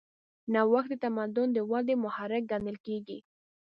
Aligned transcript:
نوښت 0.53 0.89
د 0.91 0.93
تمدن 1.03 1.47
د 1.53 1.59
ودې 1.71 1.95
محرک 2.03 2.43
ګڼل 2.51 2.77
کېږي. 2.85 3.17